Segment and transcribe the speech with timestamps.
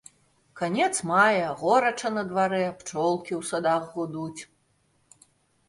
[0.61, 4.41] Канец мая, горача на дварэ, пчолкі ў садах гудуць.